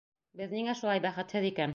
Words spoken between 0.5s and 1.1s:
ниңә шулай